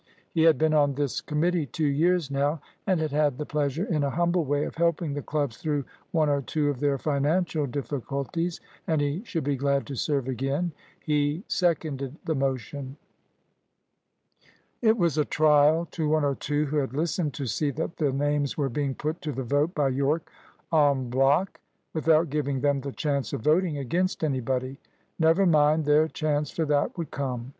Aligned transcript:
He 0.31 0.41
had 0.45 0.57
been 0.57 0.73
on 0.73 0.95
this 0.95 1.21
committee 1.21 1.67
two 1.67 1.85
years 1.85 2.31
now, 2.31 2.59
and 2.87 2.99
had 2.99 3.11
had 3.11 3.37
the 3.37 3.45
pleasure 3.45 3.85
in 3.85 4.01
a 4.03 4.09
humble 4.09 4.43
way 4.45 4.63
of 4.65 4.73
helping 4.77 5.13
the 5.13 5.21
clubs 5.21 5.57
through 5.57 5.85
one 6.11 6.27
or 6.27 6.41
two 6.41 6.71
of 6.71 6.79
their 6.79 6.97
financial 6.97 7.67
difficulties, 7.67 8.59
and 8.87 8.99
he 8.99 9.23
should 9.25 9.43
be 9.43 9.55
glad 9.55 9.85
to 9.85 9.95
serve 9.95 10.27
again. 10.27 10.71
He 10.99 11.43
seconded 11.47 12.17
the 12.25 12.33
motion. 12.33 12.97
It 14.81 14.97
was 14.97 15.19
a 15.19 15.23
trial 15.23 15.87
to 15.91 16.09
one 16.09 16.25
or 16.25 16.33
two 16.33 16.65
who 16.65 16.77
had 16.77 16.95
listened 16.95 17.35
to 17.35 17.45
see 17.45 17.69
that 17.69 17.97
the 17.97 18.11
names 18.11 18.57
were 18.57 18.69
being 18.69 18.95
put 18.95 19.21
to 19.21 19.31
the 19.31 19.43
vote 19.43 19.75
by 19.75 19.89
Yorke 19.89 20.31
en 20.73 21.11
bloc, 21.11 21.59
without 21.93 22.31
giving 22.31 22.61
them 22.61 22.81
the 22.81 22.91
chance 22.91 23.33
of 23.33 23.41
voting 23.43 23.77
against 23.77 24.23
anybody. 24.23 24.79
Never 25.19 25.45
mind, 25.45 25.85
their 25.85 26.07
chance 26.07 26.49
for 26.49 26.65
that 26.65 26.97
would 26.97 27.11
come! 27.11 27.49